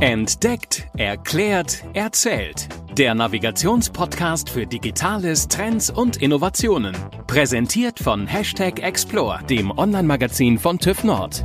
[0.00, 2.68] Entdeckt, erklärt, erzählt.
[2.96, 6.96] Der Navigationspodcast für Digitales, Trends und Innovationen.
[7.26, 11.44] Präsentiert von Hashtag Explore, dem Online-Magazin von TÜV Nord.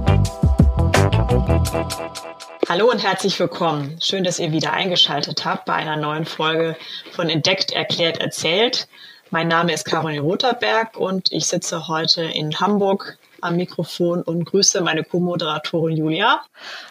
[2.70, 3.98] Hallo und herzlich willkommen.
[4.02, 6.78] Schön, dass ihr wieder eingeschaltet habt bei einer neuen Folge
[7.12, 8.88] von Entdeckt, erklärt, erzählt.
[9.32, 14.82] Mein Name ist Caroline Rotherberg und ich sitze heute in Hamburg am Mikrofon und grüße
[14.82, 16.42] meine Co-Moderatorin Julia.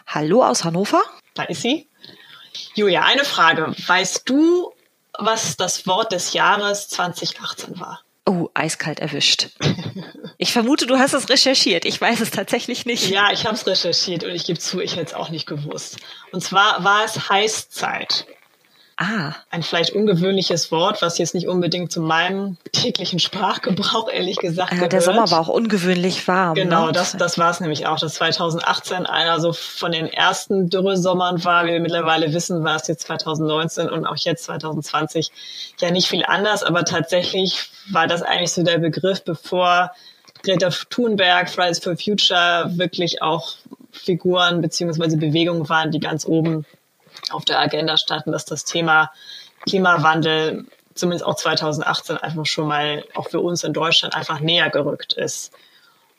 [0.07, 1.03] Hallo aus Hannover.
[1.35, 1.89] Da ist sie.
[2.75, 3.75] Julia, eine Frage.
[3.87, 4.73] Weißt du,
[5.19, 8.01] was das Wort des Jahres 2018 war?
[8.27, 9.49] Oh, eiskalt erwischt.
[10.39, 11.85] Ich vermute, du hast es recherchiert.
[11.85, 13.09] Ich weiß es tatsächlich nicht.
[13.09, 15.99] Ja, ich habe es recherchiert und ich gebe zu, ich hätte es auch nicht gewusst.
[16.33, 18.27] Und zwar war es Heißzeit.
[18.97, 19.35] Ah.
[19.51, 24.77] Ein vielleicht ungewöhnliches Wort, was jetzt nicht unbedingt zu meinem täglichen Sprachgebrauch ehrlich gesagt ja,
[24.77, 24.93] gehört.
[24.93, 26.55] Der Sommer war auch ungewöhnlich warm.
[26.55, 26.93] Genau, ne?
[26.93, 31.67] das, das war es nämlich auch, dass 2018 einer so von den ersten Dürresommern war.
[31.67, 35.33] Wie wir mittlerweile wissen, war es jetzt 2019 und auch jetzt 2020
[35.81, 39.91] ja nicht viel anders, aber tatsächlich war das eigentlich so der Begriff, bevor
[40.45, 43.55] Greta Thunberg, Fridays for Future wirklich auch
[43.91, 46.65] Figuren beziehungsweise Bewegungen waren, die ganz oben
[47.31, 49.11] auf der Agenda standen, dass das Thema
[49.67, 55.15] Klimawandel zumindest auch 2018 einfach schon mal auch für uns in Deutschland einfach näher gerückt
[55.15, 55.53] ist.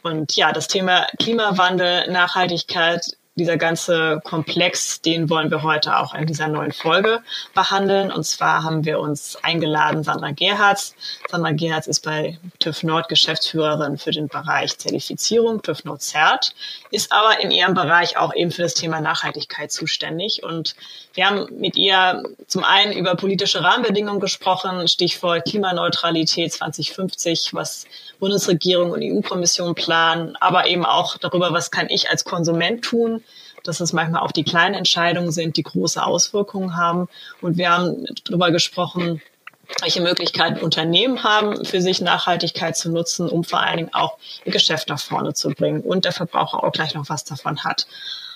[0.03, 6.25] Und ja, das Thema Klimawandel, Nachhaltigkeit dieser ganze Komplex, den wollen wir heute auch in
[6.25, 7.21] dieser neuen Folge
[7.53, 8.09] behandeln.
[8.09, 10.95] Und zwar haben wir uns eingeladen Sandra Gerhards.
[11.29, 16.55] Sandra Gerhards ist bei TÜV Nord Geschäftsführerin für den Bereich Zertifizierung, TÜV Nord CERT,
[16.91, 20.43] ist aber in ihrem Bereich auch eben für das Thema Nachhaltigkeit zuständig.
[20.43, 20.75] Und
[21.15, 27.85] wir haben mit ihr zum einen über politische Rahmenbedingungen gesprochen, Stichwort Klimaneutralität 2050, was
[28.19, 33.23] Bundesregierung und EU-Kommission planen, aber eben auch darüber, was kann ich als Konsument tun,
[33.63, 37.07] dass es manchmal auch die kleinen Entscheidungen sind, die große Auswirkungen haben.
[37.41, 39.21] Und wir haben darüber gesprochen,
[39.81, 44.51] welche Möglichkeiten Unternehmen haben, für sich Nachhaltigkeit zu nutzen, um vor allen Dingen auch ihr
[44.51, 47.87] Geschäft nach vorne zu bringen und der Verbraucher auch gleich noch was davon hat.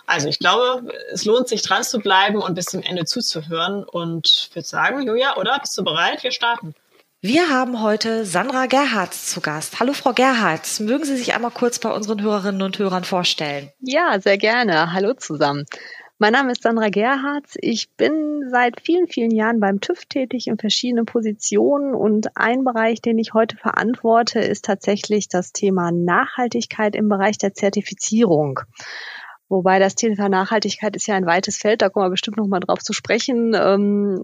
[0.10, 3.84] Also ich glaube, es lohnt sich dran zu bleiben und bis zum Ende zuzuhören.
[3.84, 5.60] Und ich würde sagen, Julia, oder?
[5.60, 6.24] Bist du bereit?
[6.24, 6.74] Wir starten.
[7.22, 9.80] Wir haben heute Sandra Gerhards zu Gast.
[9.80, 13.70] Hallo Frau Gerhards, mögen Sie sich einmal kurz bei unseren Hörerinnen und Hörern vorstellen?
[13.82, 14.94] Ja, sehr gerne.
[14.94, 15.66] Hallo zusammen.
[16.18, 17.56] Mein Name ist Sandra Gerhards.
[17.62, 23.02] Ich bin seit vielen, vielen Jahren beim TÜV tätig in verschiedenen Positionen und ein Bereich,
[23.02, 28.62] den ich heute verantworte, ist tatsächlich das Thema Nachhaltigkeit im Bereich der Zertifizierung.
[29.50, 32.60] Wobei das Thema Nachhaltigkeit ist ja ein weites Feld, da kommen wir bestimmt noch mal
[32.60, 33.54] drauf zu sprechen.
[33.56, 34.24] Ähm,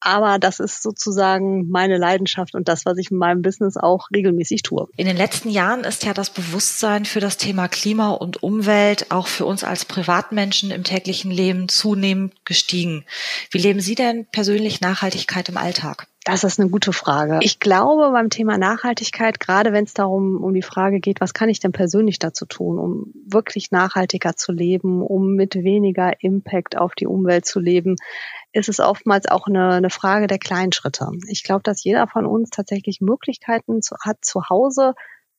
[0.00, 4.62] aber das ist sozusagen meine Leidenschaft und das, was ich in meinem Business auch regelmäßig
[4.62, 4.88] tue.
[4.96, 9.26] In den letzten Jahren ist ja das Bewusstsein für das Thema Klima und Umwelt auch
[9.26, 13.04] für uns als Privatmenschen im täglichen Leben zunehmend gestiegen.
[13.50, 16.06] Wie leben Sie denn persönlich Nachhaltigkeit im Alltag?
[16.28, 17.38] Das ist eine gute Frage.
[17.40, 21.48] Ich glaube beim Thema Nachhaltigkeit, gerade wenn es darum um die Frage geht, was kann
[21.48, 26.94] ich denn persönlich dazu tun, um wirklich nachhaltiger zu leben, um mit weniger Impact auf
[26.94, 27.96] die Umwelt zu leben,
[28.58, 31.08] ist es oftmals auch eine, eine Frage der kleinen Schritte.
[31.28, 34.94] Ich glaube, dass jeder von uns tatsächlich Möglichkeiten zu, hat, zu Hause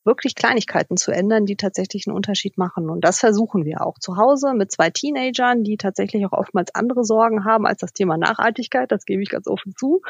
[0.06, 2.90] wirklich Kleinigkeiten zu ändern, die tatsächlich einen Unterschied machen.
[2.90, 7.04] Und das versuchen wir auch zu Hause mit zwei Teenagern, die tatsächlich auch oftmals andere
[7.04, 8.92] Sorgen haben als das Thema Nachhaltigkeit.
[8.92, 10.02] Das gebe ich ganz offen zu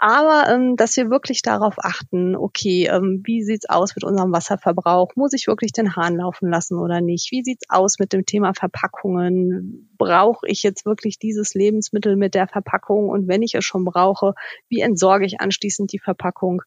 [0.00, 5.16] aber ähm, dass wir wirklich darauf achten, okay, ähm, wie sieht's aus mit unserem Wasserverbrauch?
[5.16, 7.32] Muss ich wirklich den Hahn laufen lassen oder nicht?
[7.32, 9.90] Wie sieht's aus mit dem Thema Verpackungen?
[9.98, 13.08] Brauche ich jetzt wirklich dieses Lebensmittel mit der Verpackung?
[13.08, 14.34] Und wenn ich es schon brauche,
[14.68, 16.62] wie entsorge ich anschließend die Verpackung?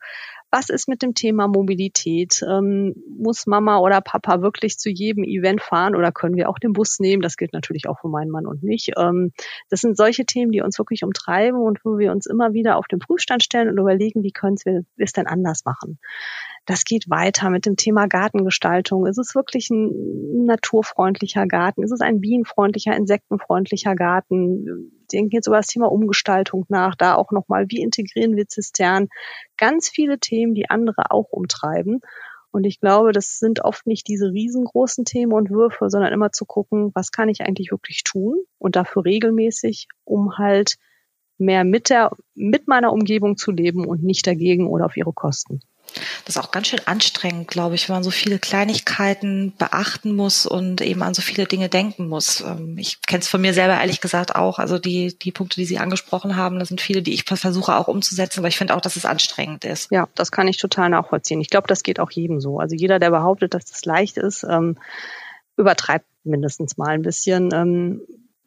[0.52, 2.44] Was ist mit dem Thema Mobilität?
[2.48, 6.74] Ähm, muss Mama oder Papa wirklich zu jedem Event fahren oder können wir auch den
[6.74, 7.22] Bus nehmen?
[7.22, 8.92] Das gilt natürlich auch für meinen Mann und mich.
[8.98, 9.32] Ähm,
[9.70, 12.88] das sind solche Themen, die uns wirklich umtreiben und wo wir uns immer wieder auf
[12.88, 16.00] den Prüfstand stellen und überlegen, wie können wir es denn anders machen.
[16.66, 19.08] Das geht weiter mit dem Thema Gartengestaltung.
[19.08, 21.84] Ist es wirklich ein naturfreundlicher Garten?
[21.84, 24.92] Ist es ein bienenfreundlicher, insektenfreundlicher Garten?
[25.12, 29.10] denken jetzt über das Thema Umgestaltung nach, da auch nochmal, wie integrieren wir Zisternen?
[29.58, 32.02] Ganz viele Themen, die andere auch umtreiben.
[32.52, 36.46] Und ich glaube, das sind oft nicht diese riesengroßen Themen und Würfe, sondern immer zu
[36.46, 40.76] gucken, was kann ich eigentlich wirklich tun und dafür regelmäßig, um halt
[41.38, 45.62] mehr mit der, mit meiner Umgebung zu leben und nicht dagegen oder auf ihre Kosten.
[46.26, 50.46] Das ist auch ganz schön anstrengend, glaube ich, wenn man so viele Kleinigkeiten beachten muss
[50.46, 52.42] und eben an so viele Dinge denken muss.
[52.42, 54.60] Ähm, ich kenne es von mir selber ehrlich gesagt auch.
[54.60, 57.88] Also die, die Punkte, die Sie angesprochen haben, das sind viele, die ich versuche auch
[57.88, 59.92] umzusetzen, aber ich finde auch, dass es anstrengend ist.
[59.92, 61.42] Ja, das kann ich total nachvollziehen.
[61.42, 62.60] Ich glaube, das geht auch jedem so.
[62.60, 64.78] Also jeder, der behauptet, dass das leicht ist, ähm,
[65.58, 67.50] übertreibt mindestens mal ein bisschen.
[67.54, 68.02] Ähm,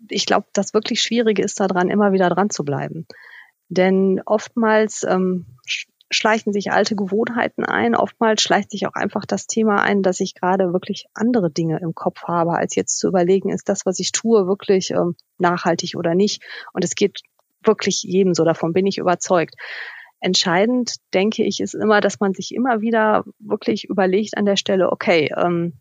[0.09, 3.07] ich glaube, das wirklich Schwierige ist daran, immer wieder dran zu bleiben.
[3.69, 5.47] Denn oftmals ähm,
[6.11, 7.95] schleichen sich alte Gewohnheiten ein.
[7.95, 11.95] Oftmals schleicht sich auch einfach das Thema ein, dass ich gerade wirklich andere Dinge im
[11.95, 16.15] Kopf habe, als jetzt zu überlegen, ist das, was ich tue, wirklich ähm, nachhaltig oder
[16.15, 16.43] nicht.
[16.73, 17.23] Und es geht
[17.63, 19.55] wirklich jedem so, davon bin ich überzeugt.
[20.21, 24.91] Entscheidend, denke ich, ist immer, dass man sich immer wieder wirklich überlegt an der Stelle,
[24.91, 25.81] okay, ähm,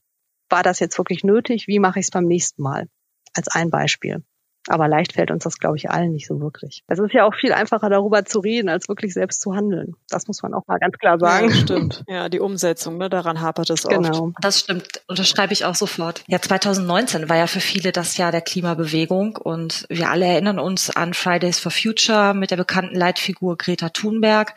[0.50, 1.68] war das jetzt wirklich nötig?
[1.68, 2.88] Wie mache ich es beim nächsten Mal?
[3.34, 4.24] Als ein Beispiel.
[4.70, 6.84] Aber leicht fällt uns das, glaube ich, allen nicht so wirklich.
[6.88, 9.96] Es ist ja auch viel einfacher, darüber zu reden, als wirklich selbst zu handeln.
[10.10, 11.50] Das muss man auch mal ganz klar sagen.
[11.50, 12.04] Ja, stimmt.
[12.08, 14.00] Ja, die Umsetzung, ne, daran hapert es genau.
[14.00, 14.12] oft.
[14.12, 14.32] Genau.
[14.42, 15.02] Das stimmt.
[15.08, 16.24] Unterschreibe ich auch sofort.
[16.28, 20.90] Ja, 2019 war ja für viele das Jahr der Klimabewegung und wir alle erinnern uns
[20.90, 24.56] an Fridays for Future mit der bekannten Leitfigur Greta Thunberg.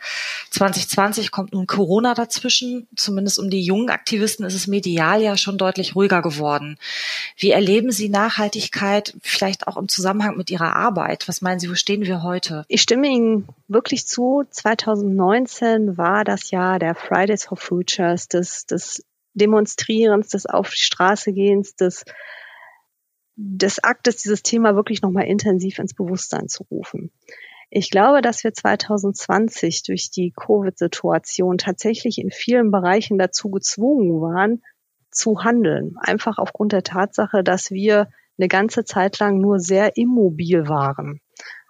[0.51, 2.87] 2020 kommt nun Corona dazwischen.
[2.95, 6.77] Zumindest um die jungen Aktivisten ist es medial ja schon deutlich ruhiger geworden.
[7.35, 11.27] Wie erleben Sie Nachhaltigkeit vielleicht auch im Zusammenhang mit Ihrer Arbeit?
[11.27, 12.65] Was meinen Sie, wo stehen wir heute?
[12.67, 14.43] Ich stimme Ihnen wirklich zu.
[14.47, 19.03] 2019 war das Jahr der Fridays for Futures, des, des
[19.33, 22.05] Demonstrierens, des Auf die Straße gehens, des,
[23.37, 27.09] des Aktes, dieses Thema wirklich nochmal intensiv ins Bewusstsein zu rufen.
[27.71, 34.61] Ich glaube, dass wir 2020 durch die Covid-Situation tatsächlich in vielen Bereichen dazu gezwungen waren,
[35.09, 35.95] zu handeln.
[35.97, 41.21] Einfach aufgrund der Tatsache, dass wir eine ganze Zeit lang nur sehr immobil waren.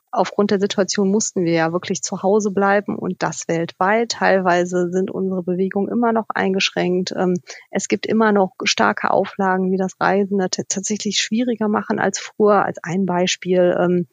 [0.10, 4.12] Aufgrund der Situation mussten wir ja wirklich zu Hause bleiben und das weltweit.
[4.12, 7.14] Teilweise sind unsere Bewegungen immer noch eingeschränkt.
[7.16, 7.36] Ähm,
[7.72, 12.80] es gibt immer noch starke Auflagen, die das Reisen tatsächlich schwieriger machen als früher, als
[12.84, 13.76] ein Beispiel.
[13.80, 14.08] Ähm,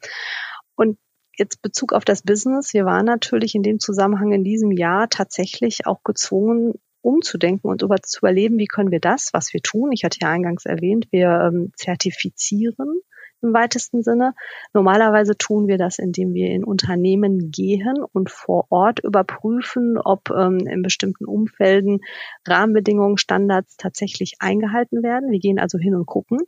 [0.75, 0.97] und
[1.37, 2.73] jetzt Bezug auf das Business.
[2.73, 6.73] Wir waren natürlich in dem Zusammenhang in diesem Jahr tatsächlich auch gezwungen,
[7.05, 10.29] umzudenken und über, zu überleben, wie können wir das, was wir tun, ich hatte ja
[10.29, 13.01] eingangs erwähnt, wir ähm, zertifizieren
[13.41, 14.33] im weitesten Sinne.
[14.73, 20.59] Normalerweise tun wir das, indem wir in Unternehmen gehen und vor Ort überprüfen, ob ähm,
[20.67, 21.99] in bestimmten Umfelden
[22.47, 25.31] Rahmenbedingungen, Standards tatsächlich eingehalten werden.
[25.31, 26.39] Wir gehen also hin und gucken.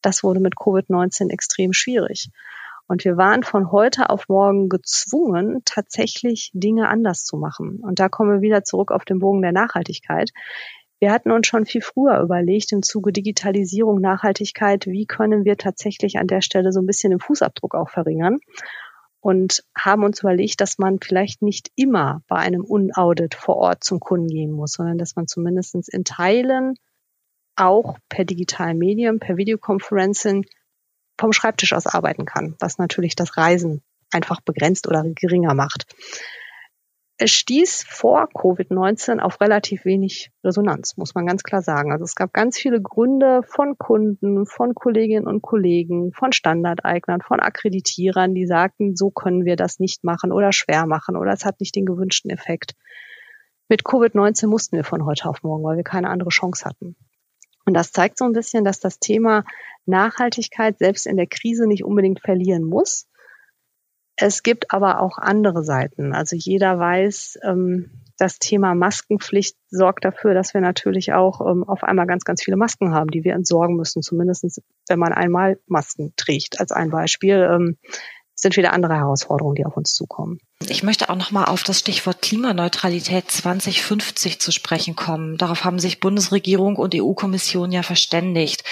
[0.00, 2.30] Das wurde mit Covid-19 extrem schwierig.
[2.88, 7.80] Und wir waren von heute auf morgen gezwungen, tatsächlich Dinge anders zu machen.
[7.82, 10.30] Und da kommen wir wieder zurück auf den Bogen der Nachhaltigkeit.
[10.98, 16.18] Wir hatten uns schon viel früher überlegt, im Zuge Digitalisierung, Nachhaltigkeit, wie können wir tatsächlich
[16.18, 18.38] an der Stelle so ein bisschen den Fußabdruck auch verringern
[19.20, 24.00] und haben uns überlegt, dass man vielleicht nicht immer bei einem Unaudit vor Ort zum
[24.00, 26.74] Kunden gehen muss, sondern dass man zumindest in Teilen
[27.54, 30.46] auch per digitalen Medium, per Videokonferencing
[31.18, 35.86] vom Schreibtisch aus arbeiten kann, was natürlich das Reisen einfach begrenzt oder geringer macht.
[37.20, 41.90] Es stieß vor Covid-19 auf relativ wenig Resonanz, muss man ganz klar sagen.
[41.90, 47.40] Also es gab ganz viele Gründe von Kunden, von Kolleginnen und Kollegen, von Standardeignern, von
[47.40, 51.58] Akkreditierern, die sagten, so können wir das nicht machen oder schwer machen oder es hat
[51.58, 52.76] nicht den gewünschten Effekt.
[53.68, 56.94] Mit Covid-19 mussten wir von heute auf morgen, weil wir keine andere Chance hatten.
[57.68, 59.44] Und das zeigt so ein bisschen, dass das Thema
[59.84, 63.06] Nachhaltigkeit selbst in der Krise nicht unbedingt verlieren muss.
[64.16, 66.14] Es gibt aber auch andere Seiten.
[66.14, 71.84] Also jeder weiß, ähm, das Thema Maskenpflicht sorgt dafür, dass wir natürlich auch ähm, auf
[71.84, 74.00] einmal ganz, ganz viele Masken haben, die wir entsorgen müssen.
[74.00, 77.46] Zumindest wenn man einmal Masken trägt, als ein Beispiel.
[77.52, 77.76] Ähm,
[78.34, 80.38] sind wieder andere Herausforderungen, die auf uns zukommen.
[80.66, 85.38] Ich möchte auch noch mal auf das Stichwort Klimaneutralität 2050 zu sprechen kommen.
[85.38, 88.64] Darauf haben sich Bundesregierung und EU-Kommission ja verständigt.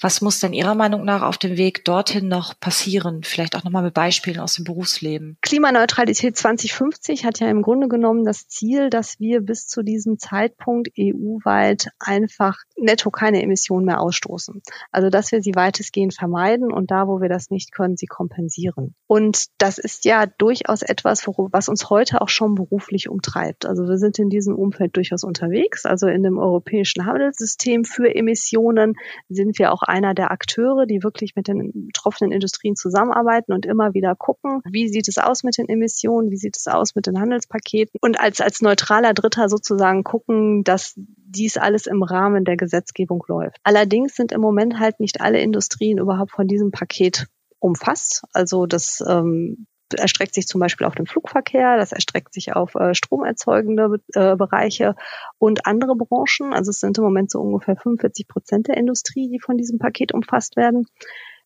[0.00, 3.24] Was muss denn Ihrer Meinung nach auf dem Weg dorthin noch passieren?
[3.24, 5.36] Vielleicht auch noch mal mit Beispielen aus dem Berufsleben.
[5.42, 10.90] Klimaneutralität 2050 hat ja im Grunde genommen das Ziel, dass wir bis zu diesem Zeitpunkt
[10.96, 14.62] EU-weit einfach netto keine Emissionen mehr ausstoßen.
[14.92, 18.94] Also dass wir sie weitestgehend vermeiden und da, wo wir das nicht können, sie kompensieren.
[19.08, 23.66] Und das ist ja durchaus etwas, was uns heute auch schon beruflich umtreibt.
[23.66, 25.84] Also wir sind in diesem Umfeld durchaus unterwegs.
[25.84, 28.94] Also in dem europäischen Handelssystem für Emissionen
[29.28, 33.94] sind wir auch einer der Akteure, die wirklich mit den betroffenen Industrien zusammenarbeiten und immer
[33.94, 37.18] wieder gucken, wie sieht es aus mit den Emissionen, wie sieht es aus mit den
[37.18, 43.24] Handelspaketen und als, als neutraler Dritter sozusagen gucken, dass dies alles im Rahmen der Gesetzgebung
[43.28, 43.56] läuft.
[43.62, 47.26] Allerdings sind im Moment halt nicht alle Industrien überhaupt von diesem Paket
[47.58, 48.22] umfasst.
[48.32, 52.94] Also das ähm, erstreckt sich zum Beispiel auf den Flugverkehr, das erstreckt sich auf äh,
[52.94, 54.94] stromerzeugende äh, Bereiche
[55.38, 56.52] und andere Branchen.
[56.52, 60.12] Also es sind im Moment so ungefähr 45 Prozent der Industrie, die von diesem Paket
[60.12, 60.86] umfasst werden.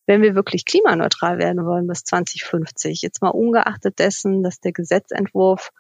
[0.07, 5.71] Wenn wir wirklich klimaneutral werden wollen bis 2050, jetzt mal ungeachtet dessen, dass der Gesetzentwurf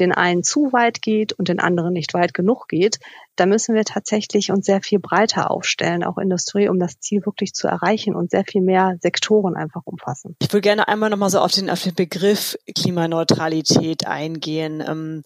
[0.00, 2.98] den einen zu weit geht und den anderen nicht weit genug geht,
[3.36, 7.52] da müssen wir tatsächlich uns sehr viel breiter aufstellen, auch Industrie, um das Ziel wirklich
[7.52, 10.36] zu erreichen und sehr viel mehr Sektoren einfach umfassen.
[10.40, 14.82] Ich würde gerne einmal nochmal so auf den, auf den Begriff Klimaneutralität eingehen.
[14.86, 15.22] Ähm,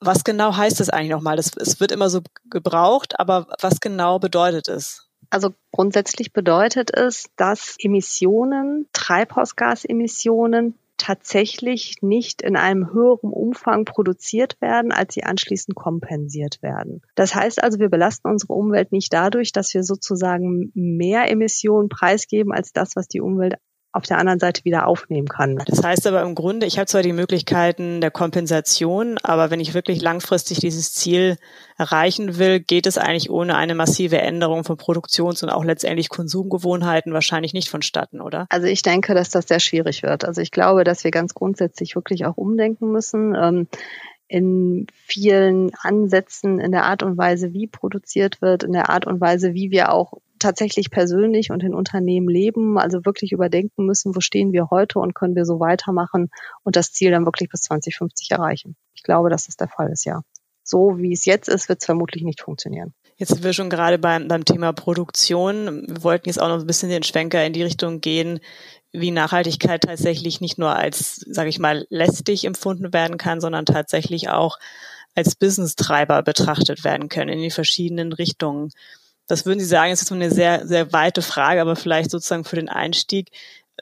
[0.00, 1.36] was genau heißt das eigentlich nochmal?
[1.36, 2.20] Das, es wird immer so
[2.50, 5.06] gebraucht, aber was genau bedeutet es?
[5.30, 14.92] Also grundsätzlich bedeutet es, dass Emissionen, Treibhausgasemissionen tatsächlich nicht in einem höheren Umfang produziert werden,
[14.92, 17.00] als sie anschließend kompensiert werden.
[17.14, 22.52] Das heißt also, wir belasten unsere Umwelt nicht dadurch, dass wir sozusagen mehr Emissionen preisgeben
[22.52, 23.54] als das, was die Umwelt
[23.92, 25.60] auf der anderen Seite wieder aufnehmen kann.
[25.66, 29.74] Das heißt aber im Grunde, ich habe zwar die Möglichkeiten der Kompensation, aber wenn ich
[29.74, 31.38] wirklich langfristig dieses Ziel
[31.76, 37.12] erreichen will, geht es eigentlich ohne eine massive Änderung von Produktions- und auch letztendlich Konsumgewohnheiten
[37.12, 38.46] wahrscheinlich nicht vonstatten, oder?
[38.50, 40.24] Also ich denke, dass das sehr schwierig wird.
[40.24, 43.34] Also ich glaube, dass wir ganz grundsätzlich wirklich auch umdenken müssen.
[43.34, 43.66] Ähm,
[44.28, 49.20] in vielen Ansätzen, in der Art und Weise, wie produziert wird, in der Art und
[49.20, 54.20] Weise, wie wir auch tatsächlich persönlich und in Unternehmen leben, also wirklich überdenken müssen, wo
[54.20, 56.30] stehen wir heute und können wir so weitermachen
[56.64, 58.76] und das Ziel dann wirklich bis 2050 erreichen.
[58.94, 60.22] Ich glaube, dass das der Fall ist, ja.
[60.62, 62.94] So wie es jetzt ist, wird es vermutlich nicht funktionieren.
[63.16, 65.84] Jetzt sind wir schon gerade beim, beim Thema Produktion.
[65.86, 68.40] Wir wollten jetzt auch noch ein bisschen den Schwenker in die Richtung gehen,
[68.92, 74.28] wie Nachhaltigkeit tatsächlich nicht nur als, sage ich mal, lästig empfunden werden kann, sondern tatsächlich
[74.28, 74.58] auch
[75.14, 78.70] als Business-Treiber betrachtet werden können in die verschiedenen Richtungen.
[79.30, 82.56] Das würden Sie sagen, ist so eine sehr, sehr weite Frage, aber vielleicht sozusagen für
[82.56, 83.30] den Einstieg.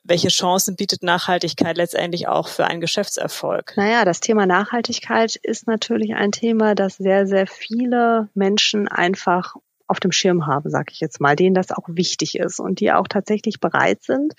[0.04, 3.72] Welche Chancen bietet Nachhaltigkeit letztendlich auch für einen Geschäftserfolg?
[3.76, 10.00] Naja, das Thema Nachhaltigkeit ist natürlich ein Thema, das sehr, sehr viele Menschen einfach auf
[10.00, 13.08] dem Schirm haben, sage ich jetzt mal, denen das auch wichtig ist und die auch
[13.08, 14.34] tatsächlich bereit sind,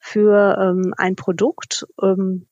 [0.00, 2.48] für ähm, ein Produkt ähm,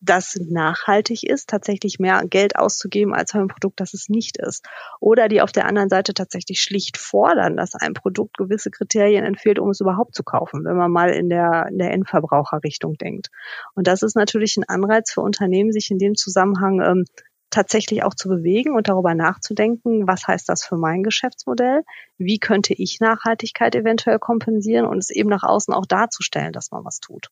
[0.00, 4.66] das nachhaltig ist, tatsächlich mehr Geld auszugeben als für ein Produkt, das es nicht ist.
[4.98, 9.58] Oder die auf der anderen Seite tatsächlich schlicht fordern, dass ein Produkt gewisse Kriterien entfehlt,
[9.58, 13.28] um es überhaupt zu kaufen, wenn man mal in der, in der Endverbraucherrichtung denkt.
[13.74, 17.04] Und das ist natürlich ein Anreiz für Unternehmen, sich in dem Zusammenhang ähm,
[17.50, 21.82] tatsächlich auch zu bewegen und darüber nachzudenken, was heißt das für mein Geschäftsmodell?
[22.16, 26.84] Wie könnte ich Nachhaltigkeit eventuell kompensieren und es eben nach außen auch darzustellen, dass man
[26.84, 27.28] was tut?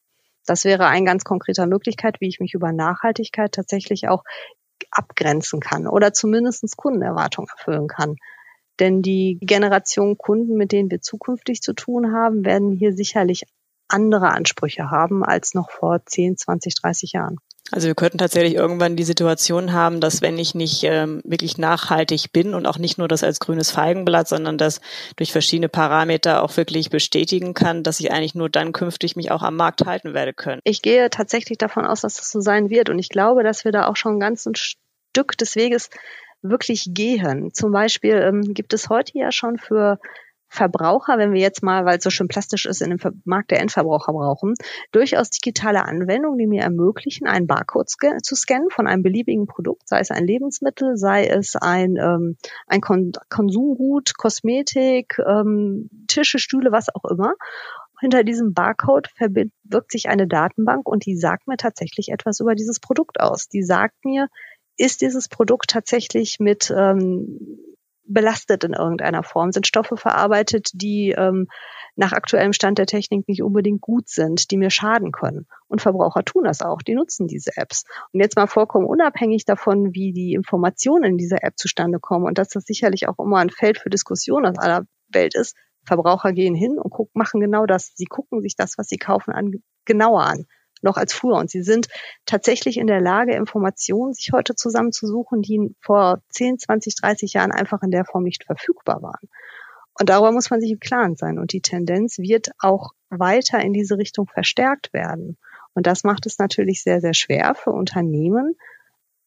[0.48, 4.24] Das wäre ein ganz konkreter Möglichkeit, wie ich mich über Nachhaltigkeit tatsächlich auch
[4.90, 8.16] abgrenzen kann oder zumindest Kundenerwartungen erfüllen kann.
[8.80, 13.44] Denn die Generation Kunden, mit denen wir zukünftig zu tun haben, werden hier sicherlich
[13.88, 17.36] andere Ansprüche haben als noch vor 10, 20, 30 Jahren.
[17.70, 22.32] Also wir könnten tatsächlich irgendwann die Situation haben, dass wenn ich nicht ähm, wirklich nachhaltig
[22.32, 24.80] bin und auch nicht nur das als grünes Feigenblatt, sondern das
[25.16, 29.42] durch verschiedene Parameter auch wirklich bestätigen kann, dass ich eigentlich nur dann künftig mich auch
[29.42, 30.60] am Markt halten werde können.
[30.64, 33.72] Ich gehe tatsächlich davon aus, dass das so sein wird und ich glaube, dass wir
[33.72, 35.90] da auch schon ein ganzes Stück des Weges
[36.40, 37.52] wirklich gehen.
[37.52, 39.98] Zum Beispiel ähm, gibt es heute ja schon für
[40.48, 43.60] Verbraucher, wenn wir jetzt mal, weil es so schön plastisch ist, in dem Markt der
[43.60, 44.54] Endverbraucher brauchen,
[44.92, 47.90] durchaus digitale Anwendungen, die mir ermöglichen, einen Barcode
[48.22, 52.36] zu scannen von einem beliebigen Produkt, sei es ein Lebensmittel, sei es ein, ähm,
[52.66, 57.34] ein Kon Konsumgut, Kosmetik, ähm, Tische, Stühle, was auch immer.
[58.00, 62.80] Hinter diesem Barcode verbirgt sich eine Datenbank und die sagt mir tatsächlich etwas über dieses
[62.80, 63.48] Produkt aus.
[63.48, 64.28] Die sagt mir,
[64.76, 67.58] ist dieses Produkt tatsächlich mit ähm,
[68.08, 71.46] belastet in irgendeiner Form, sind Stoffe verarbeitet, die ähm,
[71.96, 75.46] nach aktuellem Stand der Technik nicht unbedingt gut sind, die mir schaden können.
[75.66, 77.84] Und Verbraucher tun das auch, die nutzen diese Apps.
[78.12, 82.38] Und jetzt mal vollkommen unabhängig davon, wie die Informationen in dieser App zustande kommen und
[82.38, 85.56] dass das sicherlich auch immer ein Feld für Diskussion aus aller Welt ist.
[85.84, 87.92] Verbraucher gehen hin und gucken, machen genau das.
[87.94, 90.46] Sie gucken sich das, was sie kaufen, an, genauer an
[90.82, 91.37] noch als früher.
[91.37, 91.88] Und sie sind
[92.26, 97.82] tatsächlich in der Lage, Informationen sich heute zusammenzusuchen, die vor 10, 20, 30 Jahren einfach
[97.82, 99.28] in der Form nicht verfügbar waren.
[99.99, 101.38] Und darüber muss man sich im Klaren sein.
[101.38, 105.37] Und die Tendenz wird auch weiter in diese Richtung verstärkt werden.
[105.75, 108.54] Und das macht es natürlich sehr, sehr schwer für Unternehmen,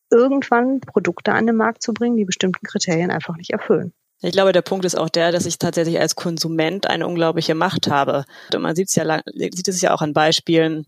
[0.09, 3.93] irgendwann Produkte an den Markt zu bringen, die bestimmten Kriterien einfach nicht erfüllen.
[4.21, 7.87] Ich glaube, der Punkt ist auch der, dass ich tatsächlich als Konsument eine unglaubliche Macht
[7.87, 8.25] habe.
[8.53, 10.85] Und man sieht es ja, sieht es ja auch an Beispielen,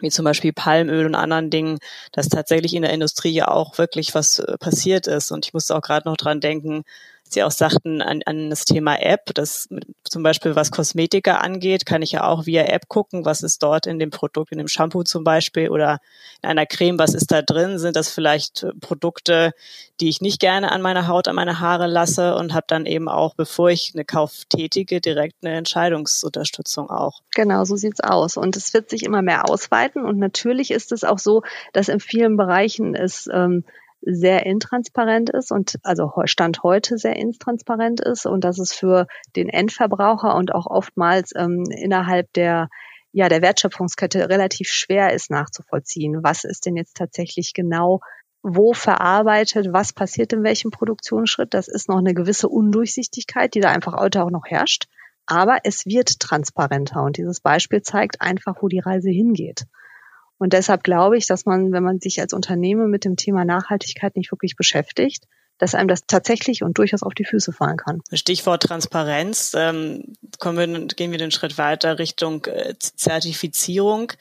[0.00, 1.78] wie zum Beispiel Palmöl und anderen Dingen,
[2.12, 5.30] dass tatsächlich in der Industrie ja auch wirklich was äh, passiert ist.
[5.30, 6.84] Und ich musste auch gerade noch dran denken,
[7.28, 9.68] Sie auch sagten an, an das Thema App, das
[10.04, 13.86] zum Beispiel was Kosmetika angeht, kann ich ja auch via App gucken, was ist dort
[13.86, 15.98] in dem Produkt, in dem Shampoo zum Beispiel oder
[16.42, 17.78] in einer Creme, was ist da drin?
[17.78, 19.52] Sind das vielleicht Produkte,
[20.00, 23.08] die ich nicht gerne an meiner Haut, an meine Haare lasse und habe dann eben
[23.08, 27.20] auch, bevor ich eine Kauf tätige, direkt eine Entscheidungsunterstützung auch.
[27.34, 28.36] Genau, so sieht's aus.
[28.36, 31.42] Und es wird sich immer mehr ausweiten und natürlich ist es auch so,
[31.72, 33.64] dass in vielen Bereichen es ähm,
[34.00, 39.48] sehr intransparent ist und also Stand heute sehr intransparent ist und dass es für den
[39.48, 42.68] Endverbraucher und auch oftmals ähm, innerhalb der
[43.12, 46.22] ja, der Wertschöpfungskette relativ schwer ist nachzuvollziehen.
[46.22, 48.00] Was ist denn jetzt tatsächlich genau
[48.48, 51.52] wo verarbeitet, was passiert in welchem Produktionsschritt.
[51.52, 54.86] Das ist noch eine gewisse Undurchsichtigkeit, die da einfach heute auch noch herrscht.
[55.26, 59.64] Aber es wird transparenter und dieses Beispiel zeigt einfach, wo die Reise hingeht.
[60.38, 64.16] Und deshalb glaube ich, dass man, wenn man sich als Unternehmen mit dem Thema Nachhaltigkeit
[64.16, 65.24] nicht wirklich beschäftigt,
[65.58, 68.02] dass einem das tatsächlich und durchaus auf die Füße fallen kann.
[68.12, 69.52] Stichwort Transparenz.
[69.56, 74.12] Ähm, kommen wir, gehen wir den Schritt weiter Richtung äh, Zertifizierung.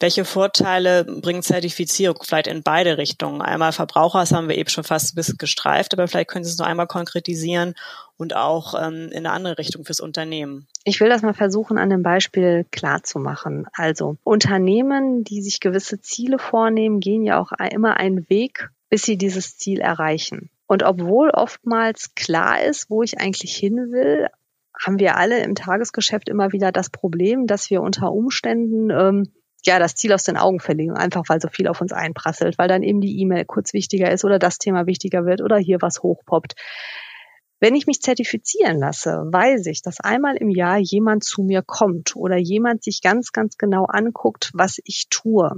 [0.00, 3.40] Welche Vorteile bringt Zertifizierung vielleicht in beide Richtungen?
[3.40, 6.50] Einmal Verbraucher, das haben wir eben schon fast ein bisschen gestreift, aber vielleicht können Sie
[6.50, 7.74] es noch einmal konkretisieren
[8.16, 10.66] und auch ähm, in eine andere Richtung fürs Unternehmen.
[10.84, 13.66] Ich will das mal versuchen, an dem Beispiel klar zu machen.
[13.72, 19.16] Also Unternehmen, die sich gewisse Ziele vornehmen, gehen ja auch immer einen Weg, bis sie
[19.16, 20.50] dieses Ziel erreichen.
[20.72, 24.28] Und obwohl oftmals klar ist, wo ich eigentlich hin will,
[24.74, 29.30] haben wir alle im Tagesgeschäft immer wieder das Problem, dass wir unter Umständen ähm,
[29.66, 32.68] ja das Ziel aus den Augen verlieren, einfach weil so viel auf uns einprasselt, weil
[32.68, 36.02] dann eben die E-Mail kurz wichtiger ist oder das Thema wichtiger wird oder hier was
[36.02, 36.54] hochpoppt.
[37.60, 42.16] Wenn ich mich zertifizieren lasse, weiß ich, dass einmal im Jahr jemand zu mir kommt
[42.16, 45.52] oder jemand sich ganz, ganz genau anguckt, was ich tue.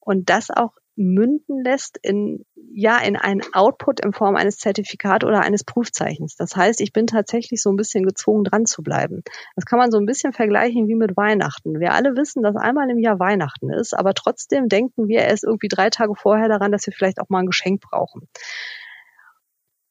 [0.00, 5.40] Und das auch münden lässt in, ja, in einen Output in Form eines Zertifikat oder
[5.40, 6.36] eines Prüfzeichens.
[6.36, 9.22] Das heißt, ich bin tatsächlich so ein bisschen gezwungen, dran zu bleiben.
[9.56, 11.80] Das kann man so ein bisschen vergleichen wie mit Weihnachten.
[11.80, 15.68] Wir alle wissen, dass einmal im Jahr Weihnachten ist, aber trotzdem denken wir erst irgendwie
[15.68, 18.28] drei Tage vorher daran, dass wir vielleicht auch mal ein Geschenk brauchen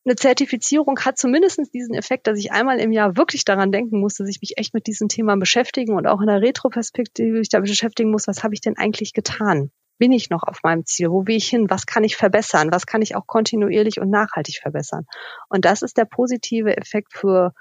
[0.06, 4.16] eine Zertifizierung hat zumindest diesen Effekt, dass ich einmal im Jahr wirklich daran denken muss,
[4.16, 7.60] dass ich mich echt mit diesen Themen beschäftigen und auch in der Retroperspektive mich da
[7.62, 9.72] beschäftigen muss, was habe ich denn eigentlich getan?
[9.98, 11.10] Bin ich noch auf meinem Ziel?
[11.10, 11.70] Wo will ich hin?
[11.70, 12.72] Was kann ich verbessern?
[12.72, 15.06] Was kann ich auch kontinuierlich und nachhaltig verbessern?
[15.50, 17.54] Und das ist der positive Effekt für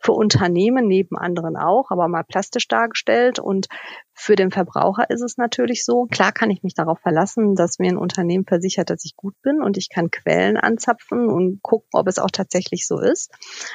[0.00, 3.38] für Unternehmen neben anderen auch, aber mal plastisch dargestellt.
[3.38, 3.68] Und
[4.14, 7.90] für den Verbraucher ist es natürlich so, klar kann ich mich darauf verlassen, dass mir
[7.90, 12.08] ein Unternehmen versichert, dass ich gut bin und ich kann Quellen anzapfen und gucken, ob
[12.08, 13.30] es auch tatsächlich so ist.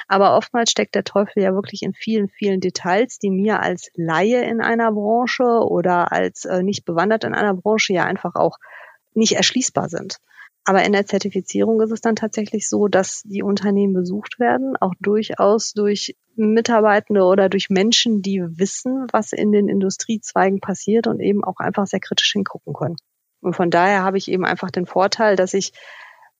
[0.08, 4.42] Aber oftmals steckt der Teufel ja wirklich in vielen, vielen Details, die mir als Laie
[4.42, 8.58] in einer Branche oder als äh, nicht bewandert in einer Branche ja einfach auch
[9.14, 10.18] nicht erschließbar sind.
[10.68, 14.94] Aber in der Zertifizierung ist es dann tatsächlich so, dass die Unternehmen besucht werden, auch
[14.98, 21.44] durchaus durch Mitarbeitende oder durch Menschen, die wissen, was in den Industriezweigen passiert und eben
[21.44, 22.96] auch einfach sehr kritisch hingucken können.
[23.40, 25.72] Und von daher habe ich eben einfach den Vorteil, dass ich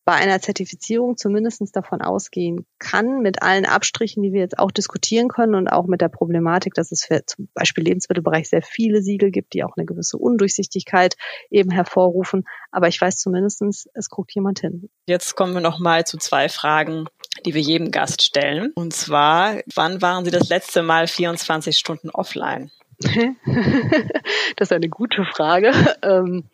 [0.06, 5.26] bei einer Zertifizierung zumindest davon ausgehen kann, mit allen Abstrichen, die wir jetzt auch diskutieren
[5.26, 9.32] können und auch mit der Problematik, dass es für zum Beispiel Lebensmittelbereich sehr viele Siegel
[9.32, 11.16] gibt, die auch eine gewisse Undurchsichtigkeit
[11.50, 12.44] eben hervorrufen.
[12.70, 14.88] Aber ich weiß zumindestens, es guckt jemand hin.
[15.06, 17.06] Jetzt kommen wir noch mal zu zwei Fragen,
[17.44, 18.70] die wir jedem Gast stellen.
[18.76, 22.70] Und zwar, wann waren Sie das letzte Mal 24 Stunden offline?
[23.00, 25.72] das ist eine gute Frage.
[26.02, 26.44] Ähm,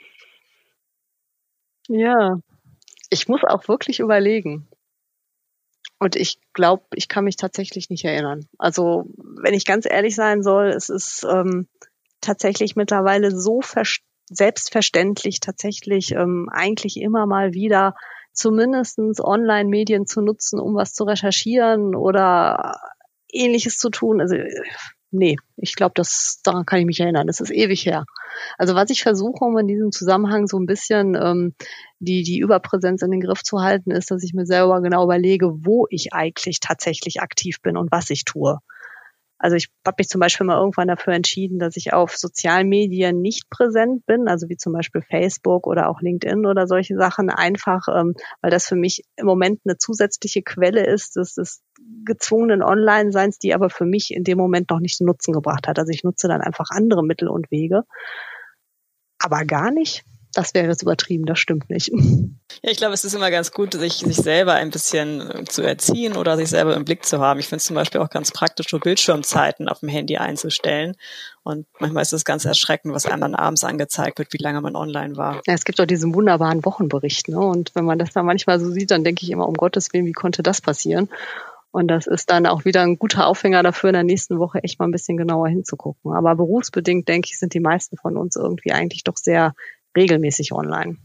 [1.88, 2.38] ja,
[3.12, 4.68] ich muss auch wirklich überlegen.
[5.98, 8.48] Und ich glaube, ich kann mich tatsächlich nicht erinnern.
[8.58, 9.04] Also,
[9.42, 11.68] wenn ich ganz ehrlich sein soll, es ist ähm,
[12.20, 13.60] tatsächlich mittlerweile so
[14.28, 17.94] selbstverständlich, tatsächlich ähm, eigentlich immer mal wieder
[18.32, 22.80] zumindestens Online-Medien zu nutzen, um was zu recherchieren oder
[23.30, 24.22] ähnliches zu tun.
[24.22, 24.36] Also
[25.12, 27.26] nee, ich glaube, das daran kann ich mich erinnern.
[27.26, 28.04] Das ist ewig her.
[28.58, 31.54] Also was ich versuche, um in diesem Zusammenhang so ein bisschen ähm,
[32.00, 35.64] die die Überpräsenz in den Griff zu halten, ist, dass ich mir selber genau überlege,
[35.64, 38.58] wo ich eigentlich tatsächlich aktiv bin und was ich tue.
[39.42, 43.20] Also ich habe mich zum Beispiel mal irgendwann dafür entschieden, dass ich auf sozialen Medien
[43.20, 47.88] nicht präsent bin, also wie zum Beispiel Facebook oder auch LinkedIn oder solche Sachen, einfach
[47.92, 51.60] ähm, weil das für mich im Moment eine zusätzliche Quelle ist des, des
[52.04, 55.78] gezwungenen Online-Seins, die aber für mich in dem Moment noch nicht den Nutzen gebracht hat.
[55.78, 57.84] Also ich nutze dann einfach andere Mittel und Wege,
[59.18, 61.90] aber gar nicht das wäre jetzt übertrieben, das stimmt nicht.
[62.62, 65.62] Ja, ich glaube, es ist immer ganz gut, sich, sich selber ein bisschen äh, zu
[65.62, 67.40] erziehen oder sich selber im Blick zu haben.
[67.40, 70.94] Ich finde es zum Beispiel auch ganz praktisch, so Bildschirmzeiten auf dem Handy einzustellen.
[71.42, 74.76] Und manchmal ist es ganz erschreckend, was einem dann abends angezeigt wird, wie lange man
[74.76, 75.40] online war.
[75.46, 77.28] Ja, es gibt auch diesen wunderbaren Wochenbericht.
[77.28, 77.40] Ne?
[77.40, 80.06] Und wenn man das dann manchmal so sieht, dann denke ich immer, um Gottes Willen,
[80.06, 81.08] wie konnte das passieren?
[81.72, 84.78] Und das ist dann auch wieder ein guter Aufhänger dafür, in der nächsten Woche echt
[84.78, 86.12] mal ein bisschen genauer hinzugucken.
[86.12, 89.54] Aber berufsbedingt, denke ich, sind die meisten von uns irgendwie eigentlich doch sehr
[89.96, 90.98] regelmäßig online.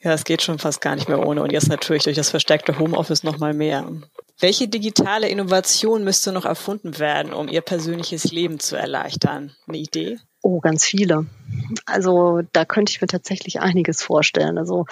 [0.00, 1.42] Ja, es geht schon fast gar nicht mehr ohne.
[1.42, 3.90] Und jetzt natürlich durch das verstärkte Homeoffice noch mal mehr.
[4.38, 9.52] Welche digitale Innovation müsste noch erfunden werden, um Ihr persönliches Leben zu erleichtern?
[9.66, 10.18] Eine Idee?
[10.42, 11.26] Oh, ganz viele.
[11.86, 14.58] Also da könnte ich mir tatsächlich einiges vorstellen.
[14.58, 14.86] Also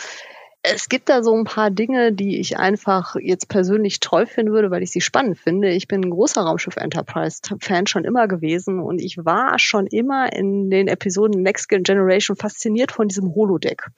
[0.66, 4.70] es gibt da so ein paar Dinge, die ich einfach jetzt persönlich toll finden würde,
[4.70, 5.68] weil ich sie spannend finde.
[5.68, 10.70] Ich bin ein großer Raumschiff Enterprise-Fan schon immer gewesen und ich war schon immer in
[10.70, 13.88] den Episoden Next Generation fasziniert von diesem Holodeck.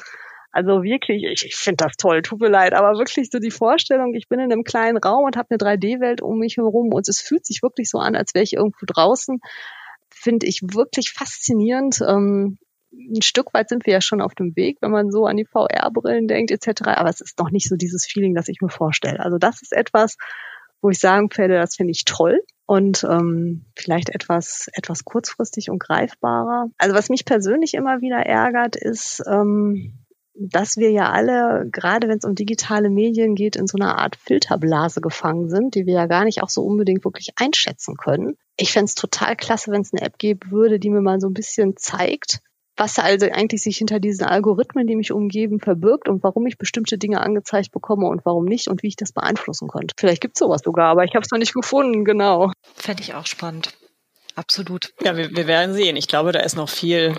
[0.50, 4.14] Also wirklich, ich, ich finde das toll, tut mir leid, aber wirklich so die Vorstellung,
[4.14, 7.20] ich bin in einem kleinen Raum und habe eine 3D-Welt um mich herum und es
[7.20, 9.38] fühlt sich wirklich so an, als wäre ich irgendwo draußen,
[10.10, 12.00] finde ich wirklich faszinierend.
[12.04, 12.58] Ähm,
[12.96, 15.44] ein Stück weit sind wir ja schon auf dem Weg, wenn man so an die
[15.44, 16.82] VR-Brillen denkt etc.
[16.86, 19.20] Aber es ist noch nicht so dieses Feeling, das ich mir vorstelle.
[19.20, 20.16] Also das ist etwas,
[20.80, 25.78] wo ich sagen werde, das finde ich toll und ähm, vielleicht etwas etwas kurzfristig und
[25.78, 26.66] greifbarer.
[26.78, 30.06] Also was mich persönlich immer wieder ärgert, ist ähm,
[30.38, 34.16] dass wir ja alle, gerade wenn es um digitale Medien geht, in so einer Art
[34.16, 38.36] Filterblase gefangen sind, die wir ja gar nicht auch so unbedingt wirklich einschätzen können.
[38.56, 41.28] Ich fände es total klasse, wenn es eine App geben würde, die mir mal so
[41.28, 42.40] ein bisschen zeigt,
[42.76, 46.98] was also eigentlich sich hinter diesen Algorithmen, die mich umgeben, verbirgt und warum ich bestimmte
[46.98, 49.94] Dinge angezeigt bekomme und warum nicht und wie ich das beeinflussen könnte.
[49.98, 52.52] Vielleicht gibt es sowas sogar, aber ich habe es noch nicht gefunden, genau.
[52.74, 53.74] Fände ich auch spannend.
[54.34, 54.92] Absolut.
[55.02, 55.96] Ja, wir, wir werden sehen.
[55.96, 57.16] Ich glaube, da ist noch viel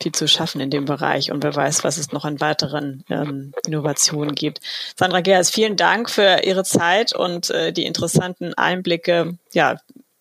[0.00, 3.52] viel zu schaffen in dem Bereich und wer weiß, was es noch an weiteren ähm,
[3.66, 4.60] Innovationen gibt.
[4.96, 9.76] Sandra Geers, vielen Dank für Ihre Zeit und äh, die interessanten Einblicke, ja,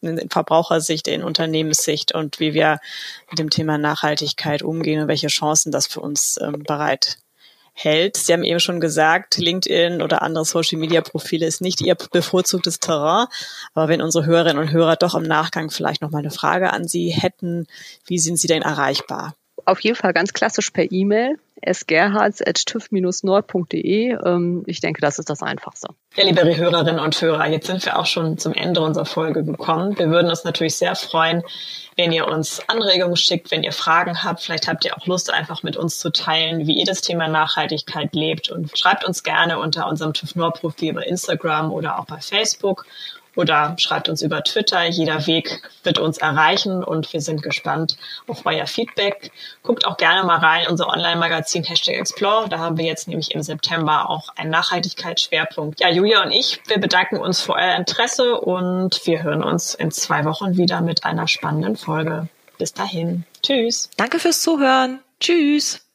[0.07, 2.79] in Verbrauchersicht, in Unternehmenssicht und wie wir
[3.29, 7.17] mit dem Thema Nachhaltigkeit umgehen und welche Chancen das für uns ähm, bereit
[7.73, 8.17] hält.
[8.17, 12.79] Sie haben eben schon gesagt, LinkedIn oder andere Social Media Profile ist nicht Ihr bevorzugtes
[12.79, 13.27] Terrain.
[13.75, 16.87] Aber wenn unsere Hörerinnen und Hörer doch im Nachgang vielleicht noch mal eine Frage an
[16.87, 17.67] Sie hätten,
[18.07, 19.35] wie sind Sie denn erreichbar?
[19.67, 24.17] auf jeden Fall ganz klassisch per E-Mail sgerhards.tüv-nord.de.
[24.25, 25.87] Ähm, ich denke, das ist das Einfachste.
[26.15, 29.97] Ja, liebe Hörerinnen und Hörer, jetzt sind wir auch schon zum Ende unserer Folge gekommen.
[29.97, 31.43] Wir würden uns natürlich sehr freuen,
[31.95, 34.41] wenn ihr uns Anregungen schickt, wenn ihr Fragen habt.
[34.41, 38.13] Vielleicht habt ihr auch Lust, einfach mit uns zu teilen, wie ihr das Thema Nachhaltigkeit
[38.13, 38.49] lebt.
[38.49, 42.85] Und schreibt uns gerne unter unserem TÜV Nord Profil bei Instagram oder auch bei Facebook
[43.37, 44.83] oder schreibt uns über Twitter.
[44.85, 47.97] Jeder Weg wird uns erreichen und wir sind gespannt
[48.27, 49.31] auf euer Feedback.
[49.63, 52.49] Guckt auch gerne mal rein in unser Online-Magazin Hashtag Explore.
[52.49, 55.79] Da haben wir jetzt nämlich im September auch einen Nachhaltigkeitsschwerpunkt.
[55.79, 59.91] Ja, Julia und ich, wir bedanken uns für euer Interesse und wir hören uns in
[59.91, 62.27] zwei Wochen wieder mit einer spannenden Folge.
[62.57, 63.23] Bis dahin.
[63.43, 63.89] Tschüss.
[63.97, 64.99] Danke fürs Zuhören.
[65.19, 65.86] Tschüss.